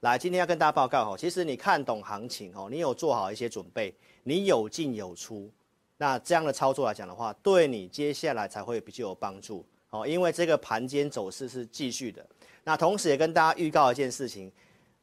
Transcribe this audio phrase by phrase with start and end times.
[0.00, 5.50] 来，今天要跟大家报告哦，其实你看懂行情哦，你有做好一些准备，你有进有出，
[5.98, 10.06] 那这样的操作来讲的话，对你接下来才会比较有帮助哦。
[10.06, 12.26] 因为这个盘间走势是继续的。
[12.64, 14.50] 那同时也跟大家预告一件事情，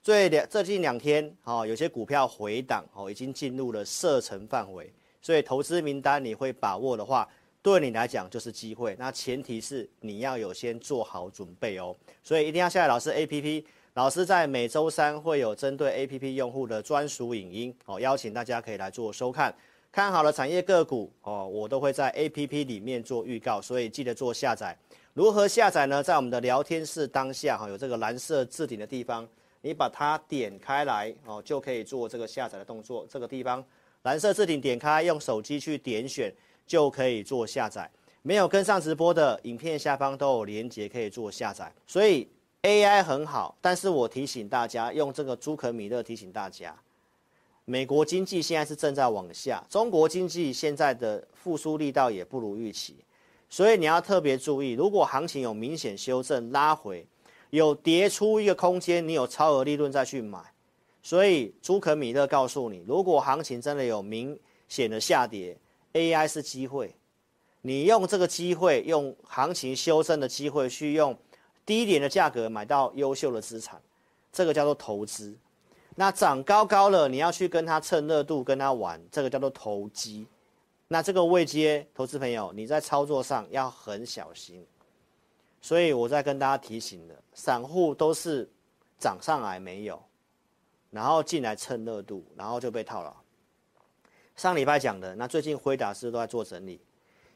[0.02, 4.92] 最两最近两天哦，有些股票回档哦，已经进入了射程范围，
[5.22, 7.30] 所以投资名单你会把握的话，
[7.62, 8.96] 对你来讲就是机会。
[8.98, 13.64] 那前提是你要有先做好准备哦，所以一定要下载老师 APP。
[13.98, 19.52] 老师在每周三会有针对 APP 用户的专属影音哦，邀请大家可以来做收看。
[19.92, 24.78] 看好了产业个股哦，我都会在 APP 里面做预告，所以记得做下载。
[25.16, 26.04] 如何下载呢？
[26.04, 29.28] 在我们的聊天室当下哈，有这个蓝色置顶的地方，
[29.62, 33.04] 你把它点开来哦，就可以做这个下载的动作。
[33.10, 33.66] 这个地方
[34.04, 36.32] 蓝色置顶点开，用手机去点选
[36.68, 37.90] 就可以做下载。
[38.22, 42.28] 没有跟上直播的影片下方都有连接可以做下载，所以。
[42.68, 46.76] AI 很好，但是我提醒大家，用这个朱可米勒提醒大家，
[47.64, 52.98] 美国经济现在是正在往下，中国经济现在的复苏力道也不如预期，
[53.50, 57.08] 所以你要特别注意，如果行情有明显修正拉回，
[57.52, 60.38] 有跌出一个空间，你有超额利润再去买。
[61.02, 64.38] 所以朱可米勒告诉你，如果行情真的有明
[64.68, 65.58] 显的下跌
[65.94, 66.94] ，AI 是机会，
[67.62, 71.18] 你用这个机会，用行情修正的机会去用。
[71.68, 73.80] 低一点的价格买到优秀的资产，
[74.32, 75.38] 这个叫做投资。
[75.96, 80.26] 那涨高高了，你要去跟他蹭热度，跟他玩，这个叫做投机。
[80.88, 84.66] 那这个位阶投资朋友，你在操作上要很小心。
[85.60, 88.50] 所以我在跟大家提醒的，散户都是
[88.98, 90.02] 涨上来没有，
[90.90, 93.14] 然后进来蹭热度，然后就被套牢。
[94.38, 96.80] 上礼拜讲的，那最近辉达是都在做整理，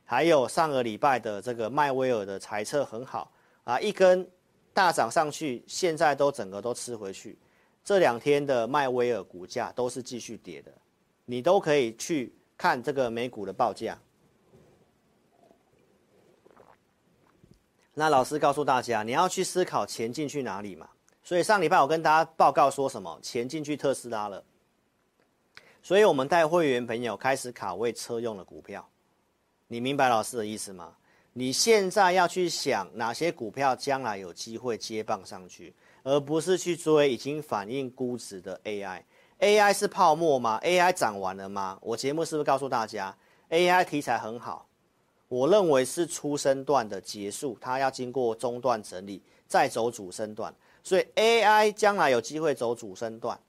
[0.05, 3.29] 还有上个礼拜的这个迈威尔的财测很好。
[3.63, 4.27] 啊，一根
[4.73, 7.37] 大涨上去，现在都整个都吃回去。
[7.83, 10.71] 这两天的迈威尔股价都是继续跌的，
[11.25, 13.97] 你都可以去看这个美股的报价。
[17.93, 20.89] 那老师告诉大家，你要去思考钱进去哪里嘛。
[21.23, 23.19] 所以上礼拜我跟大家报告说什么？
[23.21, 24.43] 钱进去特斯拉了。
[25.83, 28.87] 所以我们带会员朋友开始卡位车用的股票，
[29.67, 30.95] 你明白老师的意思吗？
[31.33, 39.01] 你现在要去想哪些股票将来有机会接棒上去，而不是去追已经反映估值的 AI。
[39.39, 41.79] AI 是泡沫吗？AI 涨完了吗？
[41.81, 43.15] 我节目是不是告诉大家
[43.49, 44.67] ，AI 题材很好？
[45.29, 50.53] 我认为是初升段的结束，它要经过中段整理，再走主升段。
[50.83, 53.39] 所以 AI 将来有机会走主升段，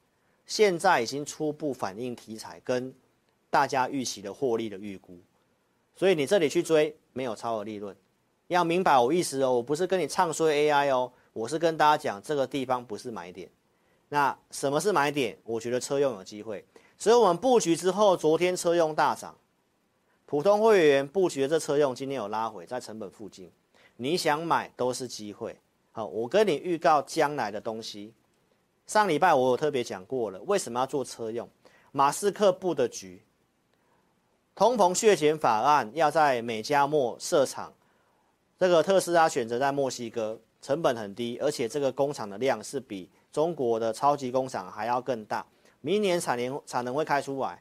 [0.46, 2.94] 现在已经初步反映题材跟
[3.50, 5.18] 大家预期的获利的预估。
[5.96, 7.94] 所以你这里去追没有超额利润，
[8.48, 13.48] 要明白我意思哦，我不是跟你唱衰 AI 哦，我是跟大家讲这个地方不是买点。
[14.08, 15.38] 那什么是买点？
[15.44, 16.64] 我觉得车用有机会，
[16.98, 19.36] 所以我们布局之后，昨天车用大涨，
[20.26, 23.50] 普通会员布局的这车用今天有拉回在成本附近，
[23.96, 25.58] 你想买都是机会。
[25.92, 28.12] 好，我跟你预告将来的东西，
[28.86, 31.48] 上礼拜我有特别讲过了，为什么要做车用？
[31.90, 33.22] 马斯克布的局。
[34.54, 37.72] 通膨削减法案要在美加墨设厂，
[38.58, 45.44] 这个特斯拉选择在墨西哥，成本很低，而且这个工厂的量是比中国的超级工厂还要更大。
[45.80, 47.60] 明年产能产能会开出来，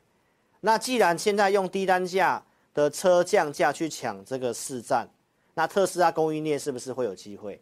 [0.60, 2.44] 那既然现在用低单价
[2.74, 5.10] 的车降价去抢这个市占，
[5.54, 7.62] 那特斯拉供应链是不是会有机会？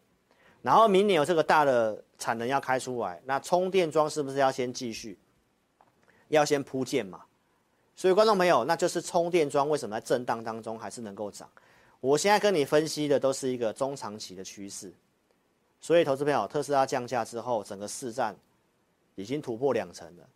[0.60, 5.18] 然后明年有这个大的产能要开出来，那充电桩是不是要先继续，
[6.28, 7.22] 要先铺建嘛？
[8.00, 11.46] 所以，观众朋友，那就是充电桩为什么在震荡当中还是能够涨？
[12.00, 14.90] 我现在跟你分析的都是一个中长期的趋势。
[15.82, 18.34] 所以，投资朋友，特斯拉降价之后，整个市占
[19.16, 20.26] 已经突破两成了，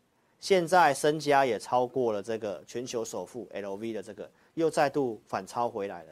[0.41, 6.11] 现在身家也超过了这个全球首富 LV 的这个，又再度反超回来了。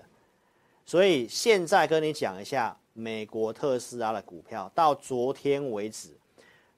[0.87, 6.17] 所以，现在跟你讲一下美国特斯拉的股票，到昨天为止，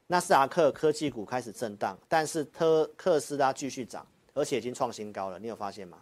[0.08, 4.04] 纳斯达克科技股开始震荡，但是特特斯拉继续涨。
[4.34, 5.98] 而且已经创新高了，你有发现吗？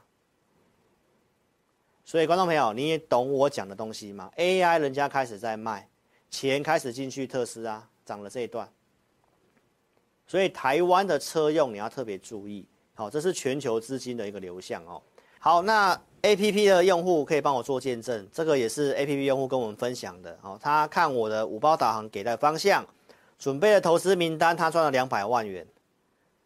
[2.04, 5.88] 所以观众朋友，你也懂我讲的东西吗？AI 人家开始在卖，
[6.30, 8.68] 钱开始进去特斯拉涨了这一段，
[10.26, 15.00] 所以台湾的车用你要特别注意，好，这是全球资金的一个流向哦。
[15.38, 22.84] 好，那 APP 的用户可以帮我做见证，这个也是 APP 用户跟我们分享的，哦，他看我的五包导航给的方向，
[23.38, 25.66] 准备的投资名单，他赚了两百万元。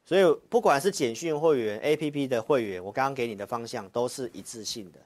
[0.06, 5.00] 所以不管是简讯会员、APP 的会员，我刚刚给你的方向都是一致性的，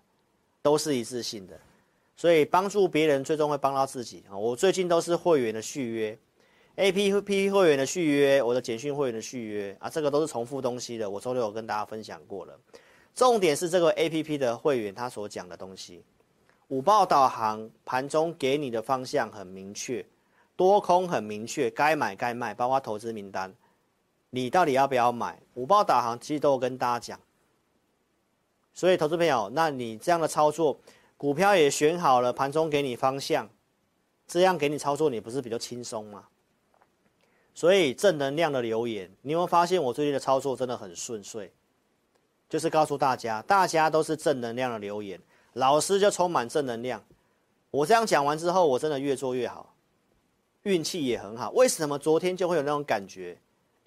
[0.60, 1.58] 都是一致性的。
[2.16, 4.36] 所以帮助别人最终会帮到自己啊！
[4.36, 6.18] 我最近都是会员的续约
[6.76, 11.08] APP 会员的续约，我的简讯会员的续约啊，这个都是重复东西的。
[11.08, 12.54] 我周六有跟大家分享过了。
[13.14, 16.02] 重点是这个 APP 的会员他所讲的东西，
[16.68, 20.04] 五报导航盘中给你的方向很明确，
[20.56, 23.50] 多空很明确，该买该卖，包括投资名单，
[24.30, 25.40] 你到底要不要买？
[25.54, 27.20] 五报导航其实都有跟大家讲。
[28.72, 30.80] 所以投资朋友，那你这样的操作，
[31.16, 33.50] 股票也选好了，盘中给你方向，
[34.26, 36.28] 这样给你操作，你不是比较轻松吗？
[37.52, 41.52] 所以正能量的留言，你有没有发现我最近的操作真的很顺遂？
[42.48, 45.20] 就是告诉大家，大家都是正能量的留言，
[45.54, 47.04] 老师就充满正能量。
[47.72, 49.74] 我这样讲完之后，我真的越做越好，
[50.62, 51.50] 运气也很好。
[51.50, 53.36] 为什么昨天就会有那种感觉？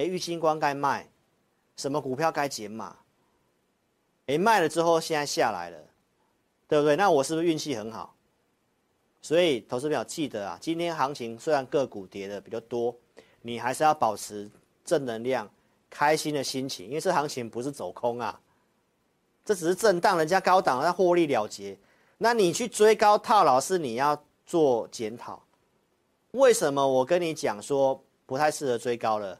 [0.03, 1.07] 哎，玉金光该卖，
[1.77, 2.97] 什么股票该减码？
[4.25, 5.77] 哎，卖了之后现在下来了，
[6.67, 6.97] 对不对？
[6.97, 8.13] 那我是不是运气很好？
[9.21, 12.93] 所以投资表记得啊，今天行情虽然个股跌的比较多。
[13.45, 14.49] 你还是要保持
[14.85, 15.49] 正能量、
[15.89, 18.39] 开心的心情，因为这行情不是走空啊，
[19.43, 21.77] 这只是震荡，人家高档在获利了结。
[22.17, 25.43] 那你去追高套牢，是你要做检讨。
[26.31, 29.37] 为什么我跟你讲说不太适合追高了？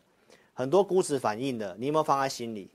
[0.53, 2.71] 很多估值反应的，你有没有放在心里？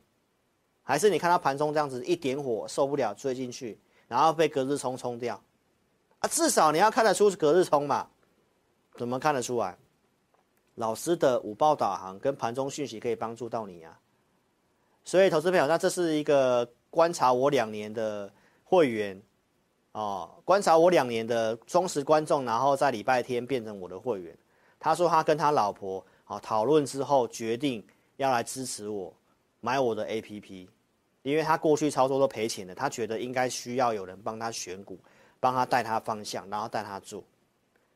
[0.82, 5.40] 还是你看到盘中这样子一点火受不了追进去，然后被隔日冲冲掉？
[6.20, 8.08] 啊，至少你要看得出是隔日冲嘛？
[8.96, 9.76] 怎么看得出来？
[10.76, 13.98] 老师的五报导航跟盘中讯息可以帮助到你啊，
[15.04, 18.32] 所以投资朋友，那这是一个观察我两年的
[18.64, 19.20] 会员
[19.92, 24.36] 哦，观察我两年的忠实观众，然后在礼拜天变成我的会员。
[24.80, 27.82] 他说他跟他老婆好讨论之后，决定
[28.18, 29.12] 要来支持我
[29.60, 30.68] 买我的 APP，
[31.22, 34.98] 因为他过去操作都赔钱的，他觉得应该需要有人帮他选股，
[35.40, 37.24] 帮他带他方向，然后带他做。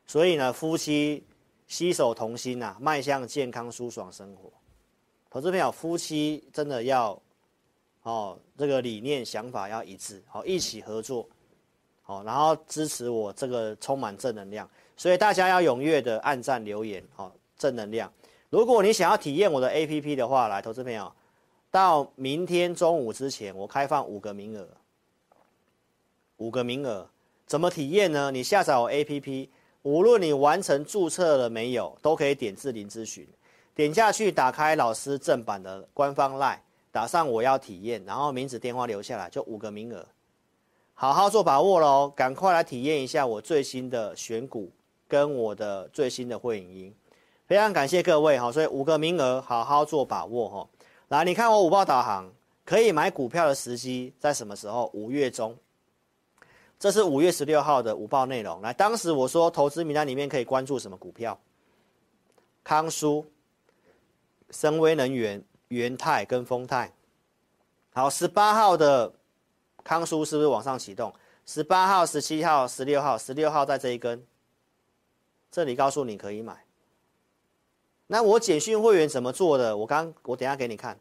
[0.07, 1.23] 所以呢，夫妻。
[1.65, 4.51] 携手同心呐、迈向健康舒爽生活。
[5.31, 7.19] 投资朋友，夫妻真的要
[8.03, 11.27] 哦，这个理念想法要一致，好，一起合作，
[12.03, 14.69] 好，然后支持我这个充满正能量。
[14.97, 18.11] 所以大家要踊跃的按赞留言，好，正能量。
[18.53, 21.11] 如果你想要体验我的 APP 的话，来，投资朋友，
[21.71, 24.67] 到明天中午之前，我开放五个名额，
[26.37, 27.09] 五个名额，
[27.47, 28.29] 怎么体验呢？
[28.29, 29.49] 你下载我 APP。
[29.81, 33.27] 无论你完成注册了没有，都可以点智霖咨询，
[33.73, 36.59] 点下去，打开老师正版的官方 LINE，
[36.91, 40.05] 打上我要体验，然后名字电话留下来，就五个名额，
[40.93, 44.69] 好好做把握喽，赶快来体验一下我最新的选股
[45.07, 46.95] 跟我的最新的会影音，
[47.53, 50.67] 非常感谢各位哈，所以五个名额，好好做把握哈，
[51.09, 52.27] 来，你看我五报导航
[52.65, 54.89] 可以买股票的时机在什么时候？
[54.91, 55.55] 五月中。
[56.79, 58.59] 这是五月十六号的午报内容。
[58.61, 61.39] 来，当时我说投资名单里面可以关注什么股票？
[62.63, 63.23] 康舒、
[64.49, 66.91] 森威能源、元泰跟丰泰。
[67.93, 69.13] 好，十八号的
[69.83, 71.13] 康舒是不是往上启动？
[71.45, 74.25] 十八号、十七号、十六号，十六号在这一根，
[75.51, 76.65] 这里告诉你可以买。
[78.13, 79.75] 那我简讯会员怎么做的？
[79.75, 80.95] 我刚我等下给你看。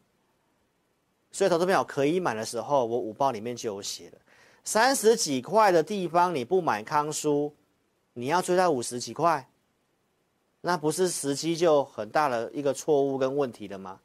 [1.30, 4.18] 所以投资朋友可以买的时候，我五报里面就有写了。
[4.64, 7.52] 三十几块的地方你不买康舒，
[8.14, 9.46] 你要追到五十几块，
[10.62, 14.00] 那不是时机就很大的一个错误跟问题了吗？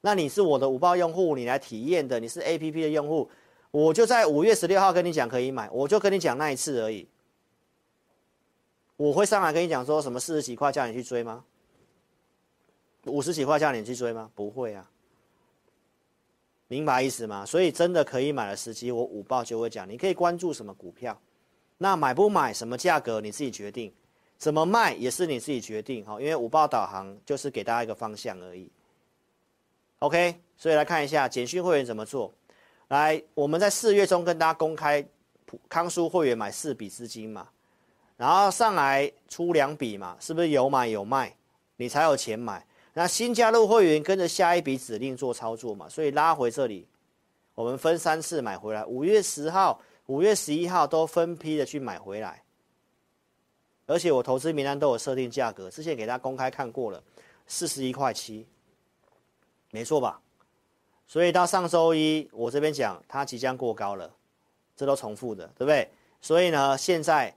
[0.00, 3.30] 那你是我的五报用户，你来体验的，你是 APP 的用户，
[3.70, 7.06] 我就在五月十六号跟你讲可以买，我就跟你讲那一次而已。
[8.96, 11.44] 我会上来跟你讲说什么四十几块叫你去追吗？
[13.06, 14.30] 五十几块叫你去追吗？
[14.34, 14.88] 不会啊。
[16.66, 17.44] 明白意思吗？
[17.44, 19.88] 所以真的可以买的时机，我午报就会讲。
[19.88, 21.16] 你可以关注什么股票，
[21.76, 23.92] 那买不买，什么价格你自己决定，
[24.38, 26.18] 怎么卖也是你自己决定哈。
[26.20, 28.70] 因为午报导航就是给大家一个方向而已。
[29.98, 32.32] OK，所以来看一下简讯会员怎么做。
[32.88, 35.06] 来，我们在四月中跟大家公开，
[35.68, 37.48] 康舒会员买四笔资金嘛，
[38.16, 41.36] 然后上来出两笔嘛，是不是有买有卖，
[41.76, 42.66] 你才有钱买。
[42.96, 46.86] 那新加入会员跟着下一笔指令做操作嘛，所以拉回这里，
[47.56, 52.40] 我们分三次买回来，五月十号、五月十一号都分批的去买回来，
[53.86, 57.02] 而且我投资名单都有设定价格，之前给大家公开看过了，
[57.48, 58.46] 四十一块七，
[59.72, 60.20] 没错吧？
[61.08, 64.08] 所以到上周一我这边讲它即将过高了，
[64.76, 65.90] 这都重复的，对不对？
[66.20, 67.34] 所以呢，现在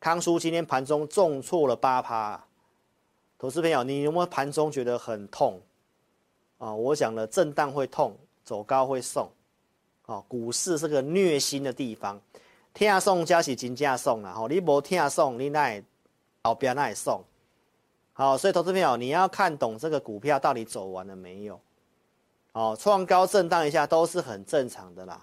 [0.00, 2.44] 康叔今天盘中重挫了八趴。
[3.42, 5.60] 投资朋友，你有没有盘中觉得很痛
[6.58, 6.72] 啊？
[6.72, 9.28] 我讲了，震荡会痛，走高会送，
[10.06, 12.20] 啊，股市是个虐心的地方，
[12.72, 15.82] 听送加是金价送了，吼，你无听送，你那
[16.44, 17.20] 后边那也送，
[18.12, 21.60] 好，所以投资朋友你要看懂这个股票到底走完了没有？
[22.52, 25.20] 哦，创高震荡一下都是很正常的啦。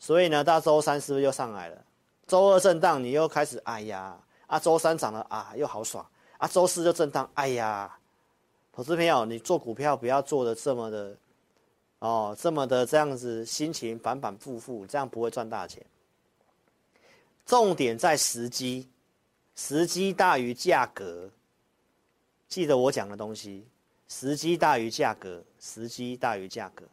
[0.00, 1.84] 所以呢，到周三是不是又上来了？
[2.26, 4.18] 周二震荡，你又开始哎呀
[4.48, 6.04] 啊，周三涨了啊，又好爽
[6.38, 7.98] 啊，周四就震荡，哎呀，
[8.72, 11.16] 投资朋友，你做股票不要做的这么的
[11.98, 15.84] 哦，这么的这样子，心情反反复复，这样不会赚大钱。
[17.44, 18.88] 重点在时机，
[19.56, 21.28] 时机大于价格。
[22.46, 23.66] 记得我讲的东西，
[24.06, 26.84] 时机大于价格，时机大于价格。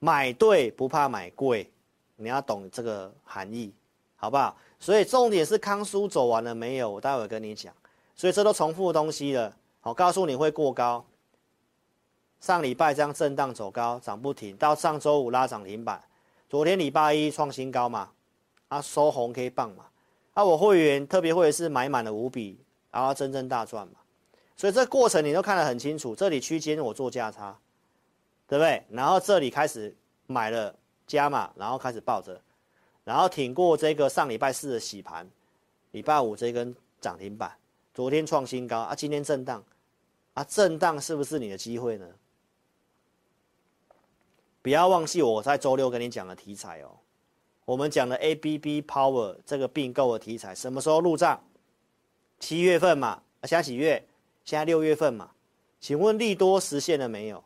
[0.00, 1.70] 买对不怕买贵，
[2.16, 3.72] 你要懂这个含义，
[4.16, 4.56] 好不好？
[4.80, 6.90] 所以重点是康叔走完了没有？
[6.90, 7.72] 我待会跟你讲。
[8.18, 9.56] 所以这都重复的东西了。
[9.80, 11.02] 好，告诉你会过高。
[12.38, 16.02] 上礼拜这样震荡走高，涨不停，到上周五拉涨停板。
[16.50, 18.10] 昨天礼拜一创新高嘛，
[18.68, 19.86] 啊收红 K 棒嘛，
[20.34, 22.60] 啊我会员特别会员是买满了五笔，
[22.90, 23.94] 然后真正大赚嘛。
[24.54, 27.56] 所以这过程你都看得很清楚，这里区间我做价差。
[28.50, 28.82] 对不对？
[28.88, 29.94] 然后这里开始
[30.26, 30.74] 买了
[31.06, 32.40] 加码，然后开始抱着，
[33.04, 35.28] 然后挺过这个上礼拜四的洗盘，
[35.90, 37.52] 礼拜五这根涨停板，
[37.98, 39.60] 昨天创新高啊，今天震荡，
[40.32, 42.06] 啊，震荡是不是你的机会呢？
[44.62, 46.90] 不要忘记我在周六跟你讲的题材哦，
[47.64, 51.42] 我们讲的 ABB Power 这个并购的题材，什么时候入账？
[52.38, 54.06] 七月份嘛，啊，现在几月？
[54.44, 55.32] 现在六月份嘛，
[55.80, 57.42] 请问利多实现了没有？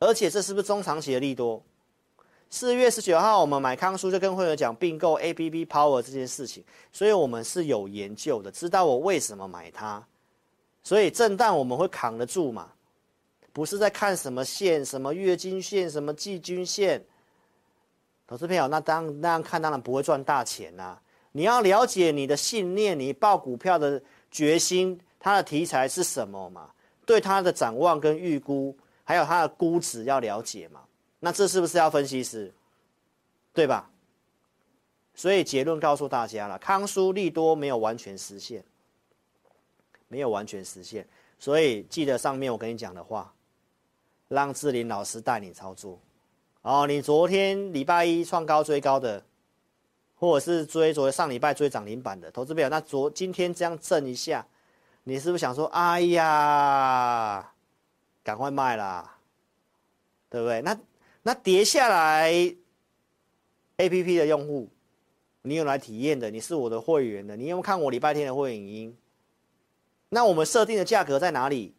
[0.00, 1.62] 而且这是不是中长期的利多？
[2.54, 10.06] 四月十九号我们买康叔就跟会员讲并购 ABB Power 这件事情，所以我们是有研究的，知道我为什么买它。
[10.84, 12.68] 所以震荡我们会扛得住嘛？
[13.54, 17.02] 不是在看什么线，什么月均线，什么季均线。
[18.26, 20.98] 投资朋友，那当那样看当然不会赚大钱呐、
[21.32, 26.68] 你要了解你的信念，你抱股票的决心，它的题材是什么嘛？
[27.06, 28.76] 对它的展望跟预估。
[29.04, 30.80] 还有它的估值要了解嘛？
[31.24, 32.52] 那这是不是要分析师？
[33.54, 33.88] 对吧？
[35.14, 38.64] 所以结论告诉大家了，康舒利多没有完全实现，
[40.08, 41.06] 没有完全实现。
[41.38, 43.32] 所以记得上面我跟你讲的话，
[44.26, 45.96] 让志林老师带你操作。
[46.62, 49.22] 哦，你昨天礼拜一创高追高的，
[50.16, 54.44] 或者是追昨天上礼拜追涨停板的投资朋友，那昨今天这样震一下，
[55.04, 57.52] 你是不是想说，哎呀？
[58.24, 59.18] 赶快卖啦，
[60.28, 60.62] 对不对？
[60.62, 60.76] 那
[61.22, 62.32] 那跌下来
[63.78, 64.68] ，APP 的用户，
[65.42, 68.96] 你有来体验的，你是我的会员的，你有没有看我礼拜天的会影音？
[70.08, 71.74] 那我们设定的价格在哪里？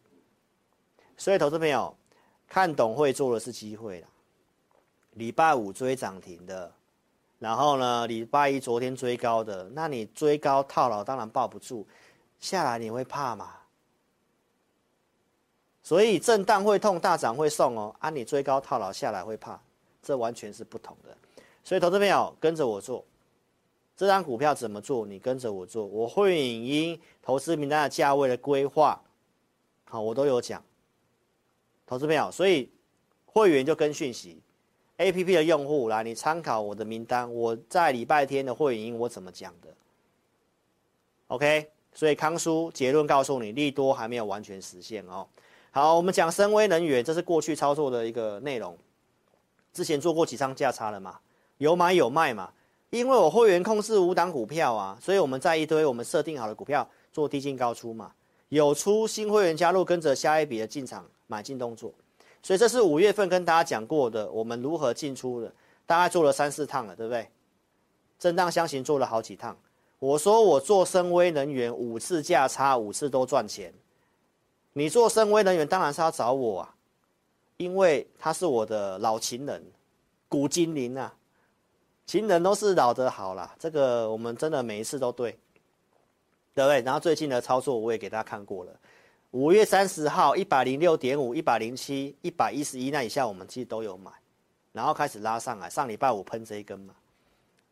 [1.18, 1.96] 所以，投资朋友
[2.48, 4.08] 看懂会做的是机会啦。
[5.12, 6.74] 礼拜五追涨停的，
[7.38, 11.86] 然后呢，礼拜一昨天追高的，那你追高套牢当然抱不住，
[12.40, 13.54] 下来你会怕吗？
[15.84, 17.94] 所以震荡会痛，大涨会送哦。
[18.00, 19.60] 啊，你追高套牢下来会怕，
[20.02, 21.16] 这完全是不同的。
[21.62, 23.04] 所以，投资朋友跟着我做，
[23.96, 25.06] 这张股票怎么做？
[25.06, 29.00] 你跟着我做，我会影音投资名单的价位的规划，
[29.84, 30.64] 好，我都有讲。
[31.86, 32.70] 投资朋友，所以
[33.26, 34.42] 会员就跟讯息
[34.98, 39.68] ，APP 的用户来，你参考我的名单，我在礼拜天的会影音我怎么讲的
[41.28, 45.28] ？OK，所以康叔结论告诉你，利多还没有完全实现哦。
[45.76, 48.78] 好，我们讲深威能源，这是过去操作的一个内容。
[49.74, 51.18] 之前做过几张价差了嘛？
[51.58, 52.52] 有买有卖嘛？
[52.92, 58.12] 因为我会员控制五档股票啊，所以我们在一堆我们设定好的股票做低进高出嘛。
[58.50, 61.92] 有出新会员加入，跟着下一笔的进场买进动作。
[62.44, 65.52] 所以这是五月份跟大家讲过的，我们如何进出的，
[65.88, 67.28] 大概做了三四趟了，对不对？
[68.20, 69.58] 震荡箱型做了好几趟。
[69.98, 73.74] 我说我做深威能源五次价差，五次都赚钱。
[74.74, 76.76] 你做森崴能源当然是要找我啊，
[77.58, 79.64] 因为他是我的老情人，
[80.28, 81.14] 古精灵啊，
[82.08, 85.32] 情人都是老的好啦，这个我们真的每一次都对，
[86.56, 86.82] 对不对？
[86.82, 88.72] 然后最近的操作我也给大家看过了，
[89.30, 94.12] 五月三十号一百零六点五、一百零七、一百一十一那以下我们其实都有买，
[94.72, 96.96] 然后开始拉上来，上礼拜五喷这一根嘛，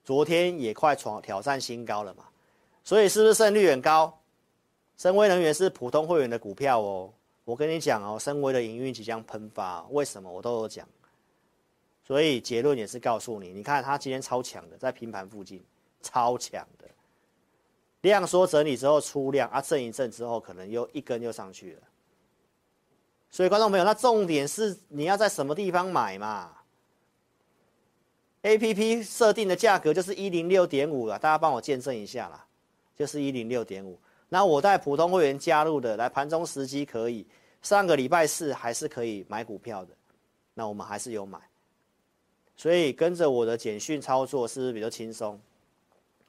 [0.03, 2.25] 昨天也快闯挑战新高了嘛，
[2.83, 4.20] 所以是不是胜率很高？
[5.01, 7.11] 森威能源是普通会员的股票哦，
[7.43, 10.87] 我跟你讲哦，森威的营运即将喷发，为什么我都有讲，
[12.05, 15.59] 所以结论也是告诉你，你看它今天超强的，在平盘附近，
[16.03, 16.85] 超强的，
[18.01, 21.81] 量缩整理之后出量啊，震一震之后可能又一根又上去了，
[23.31, 26.53] 所以观众朋友，那重点是你要在什么地方买嘛
[28.43, 32.45] ？APP 设定的价格就是一零六点五了，大家帮我见证一下啦，
[32.95, 33.97] 就是一零六点五。
[34.33, 37.27] 那我带普通会员加入的，来盘中时机可以，
[37.61, 39.93] 上个礼拜四还是可以买股票的，
[40.53, 41.37] 那我们还是有买，
[42.55, 45.37] 所以跟着我的简讯操作是不是比较轻松？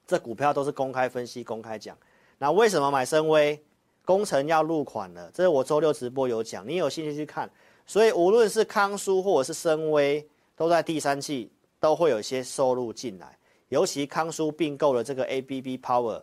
[0.05, 1.97] 这股票都是公开分析、公开讲。
[2.39, 3.63] 那为什么买深威？
[4.05, 7.49] 工程要入款了，这是我周六直播有讲，你有兴趣去看。
[7.87, 16.21] 所以无论是康舒或者是深威，都在第三季都会有一些收入进来，尤其康舒并购了这个 ABB Power。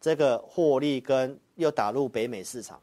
[0.00, 2.80] 这个获利跟又打入北美市场，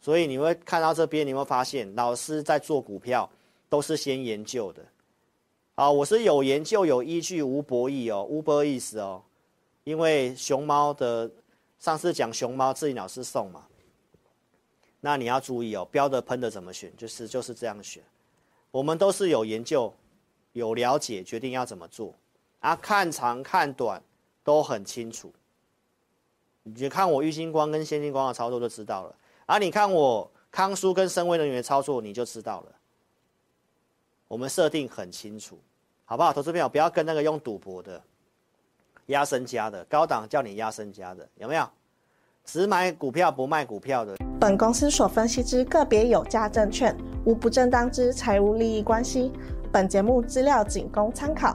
[0.00, 3.28] 所以你会看到这边，你会发现老师在做股票
[3.68, 4.82] 都是先研究的，
[5.74, 9.22] 啊，我是有研究有依据无博弈哦，无博意思哦，
[9.84, 11.30] 因为熊猫的
[11.78, 13.66] 上次讲熊猫，自己老师送嘛，
[15.00, 18.02] 那你要注意哦，标的喷的怎么选，就是就是这样选，
[18.70, 19.92] 我们都是有研究
[20.54, 22.14] 有了解，决定要怎么做。
[22.60, 24.02] 啊，看长看短
[24.42, 25.30] 都很清楚。
[26.76, 29.14] 你看我玉星光跟先进光的操作就知道了，
[29.46, 32.72] 啊，你看我康叔跟深威能源操作你就知道了。
[34.26, 35.58] 我们设定很清楚，
[36.04, 36.32] 好不好？
[36.32, 38.00] 投资朋友不要跟那个用赌博的、
[39.06, 41.66] 压身家的、高档叫你压身家的，有没有？
[42.44, 44.16] 只买股票不卖股票的。
[44.40, 49.32] 本公司所分析之个别有价证券，无不正当之财务利益关系。
[49.70, 51.54] 本节目资料仅供参考。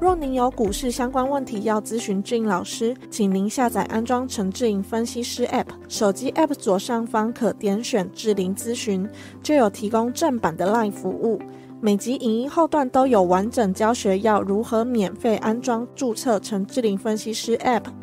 [0.00, 9.06] 若您有股市相关问题要咨询志颖老师，请您下载安装陈志颖分析师 App，手机 App 左上方可点选志玲咨询，
[9.42, 11.38] 就有提供正版的 LINE 服务。
[11.82, 17.82] 每集影音后段都有完整教学，要如何免费安装注册陈志玲分析师 App。